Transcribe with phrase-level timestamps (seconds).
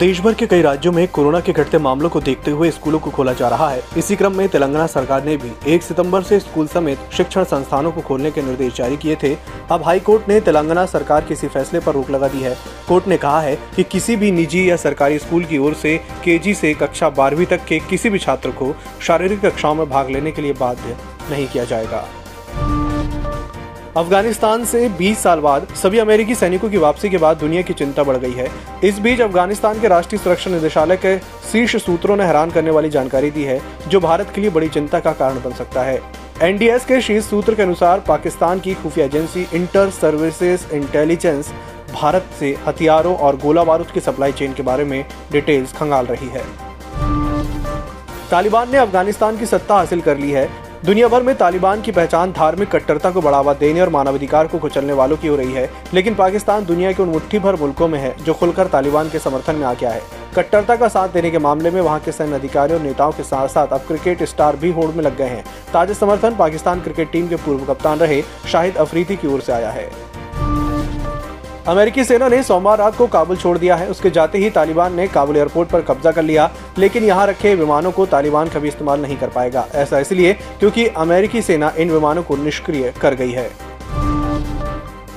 [0.00, 3.10] देश भर के कई राज्यों में कोरोना के घटते मामलों को देखते हुए स्कूलों को
[3.10, 6.66] खोला जा रहा है। इसी क्रम में तेलंगाना सरकार ने भी 1 सितंबर से स्कूल
[6.66, 9.34] समेत शिक्षण संस्थानों को खोलने के निर्देश जारी किए थे।
[9.70, 12.56] अब हाई कोर्ट ने तेलंगाना सरकार के इसी फैसले पर रोक लगा दी है।
[12.88, 16.54] कोर्ट ने कहा है कि किसी भी निजी या सरकारी स्कूल की ओर से के
[16.54, 20.42] से कक्षा बारहवीं तक के किसी भी छात्र को शारीरिक कक्षाओं में भाग लेने के
[20.42, 20.96] लिए बाध्य
[21.30, 22.04] नहीं किया जाएगा।
[23.96, 28.02] अफ़गानिस्तान से 20 साल बाद सभी अमेरिकी सैनिकों की वापसी के बाद दुनिया की चिंता
[28.02, 28.46] बढ़ गई है।
[28.84, 31.18] इस बीच अफ़गानिस्तान के राष्ट्रीय सुरक्षा निदेशालय के
[31.52, 35.00] शीर्ष सूत्रों ने हैरान करने वाली जानकारी दी है, जो भारत के लिए बड़ी चिंता
[35.00, 36.00] का कारण बन सकता है।
[36.42, 41.52] एनडीएस के शीर्ष सूत्र के अनुसार पाकिस्तान की खुफिया agency inter services intelligence
[41.92, 46.28] Bharat से हथियारों और गोला बारूद की सप्लाई चेन के बारे में डिटेल्स खंगाल रही
[46.28, 46.44] है।
[48.30, 50.48] तालिबान ने अफ़गानिस्तान की सत्ता हासिल कर ली है
[50.84, 54.92] दुनिया भर में तालिबान की पहचान धार्मिक कट्टरता को बढ़ावा देने और मानवाधिकार को कुचलने
[54.92, 58.14] वालों की हो रही है, लेकिन पाकिस्तान दुनिया के उन मुट्ठी भर मुल्कों में है,
[58.24, 60.02] जो खुलकर तालिबान के समर्थन में आ गया है।
[60.36, 63.48] कट्टरता का साथ देने के मामले में वहाँ के सैन्य अधिकारियों और नेताओं के साथ
[63.48, 67.28] साथ अब क्रिकेट स्टार भी होड़ में लग गए हैं। ताज़ा समर्थन पाकिस्तान क्रिकेट टीम
[67.28, 68.22] के पूर्व कप्तान रहे,
[68.52, 69.90] शाहिद अफरीदी की ओर से आया है।
[71.68, 75.06] अमेरिकी सेना ने सोमवार रात को काबुल छोड़ दिया है। उसके जाते ही तालिबान ने
[75.08, 79.16] काबुल एयरपोर्ट पर कब्जा कर लिया, लेकिन यहाँ रखे विमानों को तालिबान कभी इस्तेमाल नहीं
[79.16, 83.50] कर पाएगा। ऐसा इसलिए क्योंकि अमेरिकी सेना इन विमानों को निष्क्रिय कर गई है।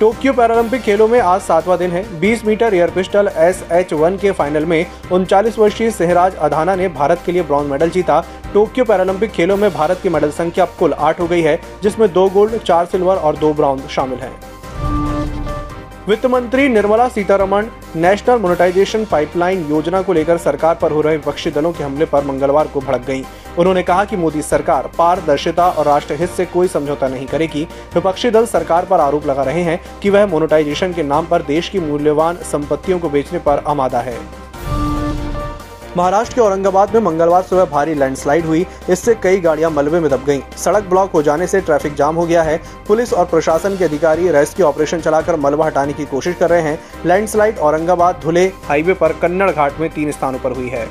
[0.00, 4.16] टोक्यो पैरालंपिक खेलों में आज सातवां दिन है। 20 metre air pistol S H one
[4.16, 8.20] के फाइनल में उनचालीस वर्षीय सहराज अधाना ने भारत के लिए ब्रॉन्ज मेडल जीता।
[8.54, 12.28] टोक्यो पैरालंपिक खेलों में भारत की मेडल संख्या कुल आठ हो गई है, जिसमें दो
[12.28, 15.41] गोल्ड, चार सिल्वर और दो ब्राउन शामिल हैं।
[16.08, 21.50] वित्त मंत्री Nirmala Sitharaman, national monetisation pipeline योजना को लेकर सरकार पर हो रहे विपक्षी
[21.50, 23.22] दलों के हमले पर मंगलवार को भड़क गईं।
[23.58, 27.64] उन्होंने कहा कि मोदी सरकार पारदर्शिता और राष्ट्र हित से कोई समझौता नहीं करेगी
[27.94, 31.68] विपक्षी दल सरकार पर आरोप लगा रहे हैं कि वह मोनेटाइजेशन के नाम पर देश
[31.68, 34.41] की मूल्यवान संपत्तियों को बेचने पर आमादा है
[35.96, 40.24] महाराष्ट्र के औरंगाबाद में मंगलवार सुबह भारी लैंडस्लाइड हुई। इससे कई गाड़ियाँ मलबे में दब
[40.24, 42.56] गईं। सड़क ब्लॉक हो जाने से ट्रैफ़िक जाम हो गया है।
[42.88, 46.78] पुलिस और प्रशासन के अधिकारी रेस्क्यू ऑपरेशन चलाकर मलबा हटाने की कोशिश कर रहे हैं।
[47.06, 50.86] लैंडस्लाइड औरंगाबाद, धुले हाईवे पर कन्नड़ घाट में तीन स्थानों पर हुई है।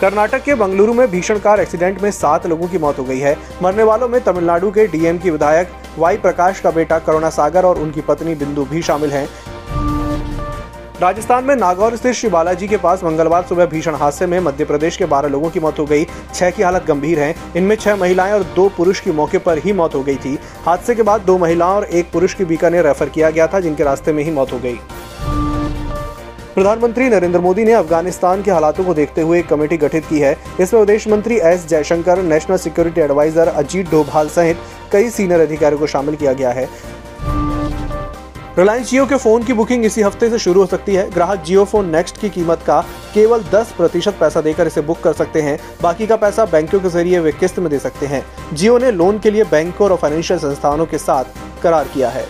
[0.00, 3.36] कर्नाटक के बंगलुरु में भीषण कार एक्सीडेंट में सात लोगों की मौत हो गई है।
[3.62, 7.78] मरने वालों में तमिलनाडु के डीएम की विधायक वाई प्रकाश का बेटा करुणा सागर और
[7.78, 9.28] उनकी पत्नी बिंदु भी शामिल हैं।
[11.02, 14.96] राजस्थान में नागौर स्थित श्री बालाजी के पास मंगलवार सुबह भीषण हादसे में मध्य प्रदेश
[14.96, 16.04] के बारह लोगों की मौत हो गई।
[16.34, 19.72] छह की हालत गंभीर है। इनमें छह महिलाएँ और दो पुरुष की मौके पर ही
[19.72, 23.08] मौत हो गई थी। हादसे के बाद दो महिलाओं और एक पुरुष की बीकानेर रेफर
[23.08, 24.78] किया गया था, जिनके रास्ते में ही मौत हो गई।
[26.54, 30.36] प्रधानमंत्री नरेंद्र मोदी ने अफ़गानिस्तान के हालातों को देखते हुए एक कमेटी गठित की है।
[30.60, 34.58] इसमें विदेश मंत्री S Jaishankar, national security adviser Ajit Doval सहित
[34.92, 36.68] कई सीनियर अधिकारियों को शामिल किया गया है।
[38.58, 41.64] रिलायंस जियो के फ़ोन की बुकिंग इसी हफ़्ते से शुरू हो सकती है। ग्राहक जियो
[41.64, 42.80] फ़ोन नेक्स्ट की कीमत का
[43.14, 46.88] केवल 10 प्रतिशत पैसा देकर इसे बुक कर सकते हैं। बाकी का पैसा बैंकों के
[46.88, 50.40] ज़रिए वे किस्त में दे सकते हैं। जियो ने लोन के लिए बैंकों और फाइनेंशियल
[50.40, 51.24] संस्थानों के साथ
[51.62, 52.26] करार किया है।